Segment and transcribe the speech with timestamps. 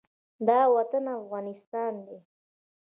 [0.47, 2.17] دا وطن افغانستان دی